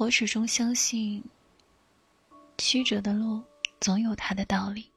[0.00, 1.22] 我始终相信，
[2.56, 3.44] 曲折的路
[3.80, 4.90] 总有它的道理，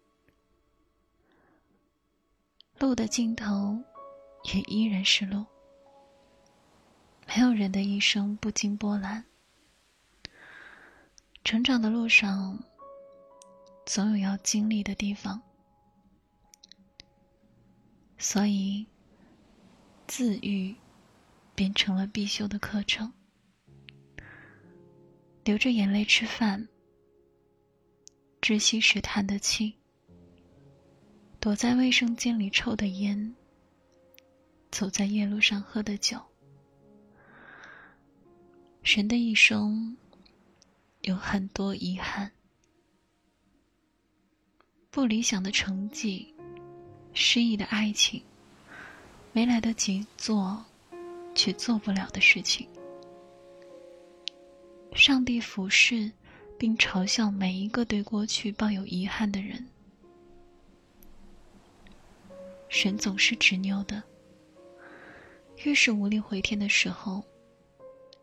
[2.80, 3.84] 路的尽头
[4.54, 5.46] 也依然是路。
[7.28, 9.26] 没有人的一生不经波澜，
[11.44, 12.64] 成长的路上
[13.86, 15.42] 总有要经历的地方，
[18.18, 18.88] 所以
[20.08, 20.74] 自愈
[21.54, 23.12] 变成了必修的课程。
[25.44, 26.68] 流着眼泪吃饭，
[28.42, 29.74] 窒息时叹的气，
[31.40, 33.36] 躲在卫生间里抽的烟，
[34.72, 36.18] 走在夜路上喝的酒。
[38.84, 39.98] 人的一生
[41.02, 42.32] 有很多遗憾，
[44.90, 46.34] 不理想的成绩，
[47.14, 48.24] 失意的爱情，
[49.34, 50.64] 没来得及做
[51.36, 52.66] 却做不了的事情。
[54.96, 56.12] 上帝俯视，
[56.58, 59.68] 并嘲笑每一个对过去抱有遗憾的人。
[62.70, 64.02] 神总是执拗的，
[65.64, 67.24] 越是无力回天的时候，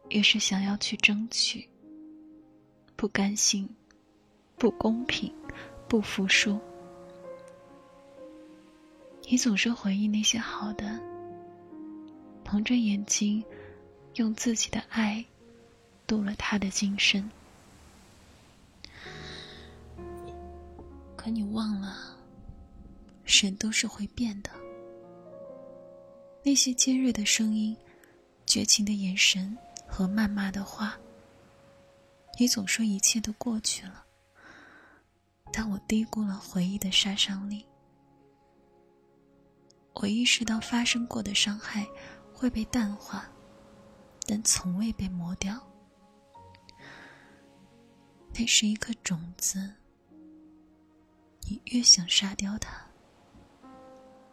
[0.09, 1.69] 越是想要去争取。
[2.97, 3.69] 不甘心，
[4.57, 5.33] 不公平，
[5.89, 6.59] 不服输。
[9.29, 11.01] 你总是回忆那些好的，
[12.45, 13.45] 蒙着眼睛，
[14.15, 15.25] 用自己的爱。
[16.11, 17.30] 度了他的今生，
[21.16, 22.16] 可你忘了，
[23.25, 24.50] 神都是会变的。
[26.42, 27.77] 那些尖锐的声音、
[28.44, 30.98] 绝情的眼神和谩骂的话，
[32.41, 34.05] 你总说一切都过去了，
[35.53, 37.64] 但我低估了回忆的杀伤力。
[39.94, 41.86] 我意识到发生过的伤害
[42.34, 43.31] 会被淡化，
[44.27, 45.70] 但从未被磨掉。
[48.33, 49.75] 那是一颗种子，
[51.43, 52.87] 你越想杀掉它，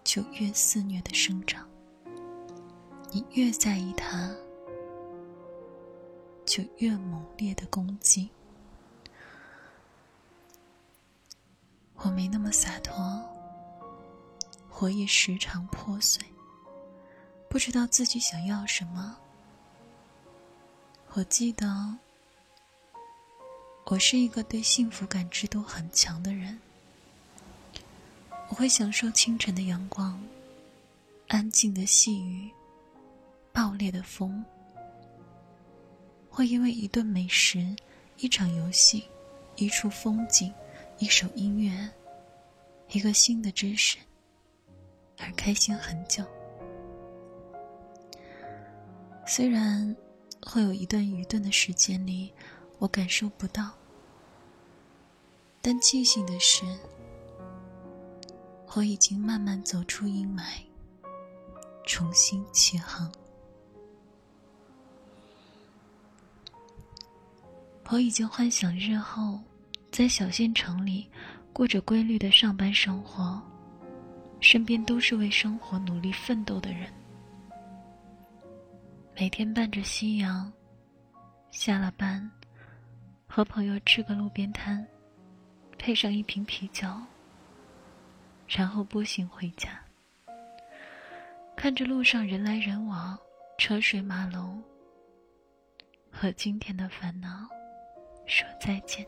[0.01, 1.66] 就越肆虐的生长；
[3.11, 4.33] 你越在意它，
[6.45, 8.29] 就越猛烈的攻击。
[11.95, 13.22] 我没那么洒脱，
[14.79, 16.25] 我也时常破碎，
[17.49, 19.17] 不知道自己想要什么。
[21.13, 21.97] 我记得。
[23.89, 26.59] 我是一个对幸福感知度很强的人，
[28.49, 30.21] 我会享受清晨的阳光、
[31.29, 32.51] 安静的细雨、
[33.53, 34.43] 爆裂的风，
[36.29, 37.73] 会因为一顿美食、
[38.17, 39.05] 一场游戏、
[39.55, 40.53] 一处风景、
[40.97, 41.89] 一首音乐、
[42.89, 43.97] 一个新的知识
[45.17, 46.25] 而开心很久。
[49.25, 49.95] 虽然
[50.41, 52.33] 会有一段愚钝的时间里。
[52.79, 53.71] 我感受不到，
[55.61, 56.63] 但庆幸的是，
[58.75, 60.61] 我已经慢慢走出阴霾，
[61.85, 63.11] 重新起航。
[67.89, 69.39] 我已经幻想日后
[69.91, 71.09] 在小县城里
[71.51, 73.41] 过着规律的上班生活，
[74.39, 76.93] 身边都是为生活努力奋斗的人，
[79.16, 80.53] 每天伴着夕阳，
[81.49, 82.29] 下了班。
[83.37, 84.83] 和朋友吃个路边摊，
[85.77, 86.87] 配上一瓶啤酒，
[88.47, 89.79] 然后步行回家。
[91.55, 93.15] 看着路上人来人往，
[93.59, 94.59] 车水马龙，
[96.09, 97.47] 和今天的烦恼
[98.25, 99.05] 说再见。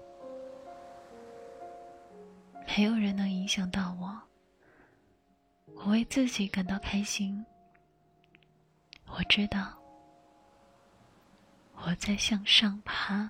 [2.67, 4.21] 没有人能影响到我，
[5.73, 7.43] 我为自己感到开心。
[9.07, 9.73] 我知道，
[11.77, 13.27] 我在向上爬。